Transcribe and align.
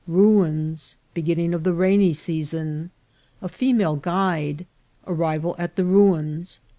—Ruins.— 0.07 0.97
Beginning 1.13 1.53
of 1.53 1.63
the 1.63 1.73
Rainy 1.73 2.11
Season.— 2.11 2.89
A 3.43 3.47
Female 3.47 3.97
Guide.— 3.97 4.65
Arrival 5.05 5.53
at 5.59 5.75
the 5.75 5.85
Ruins. 5.85 6.59